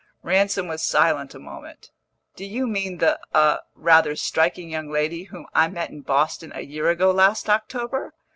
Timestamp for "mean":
2.65-2.97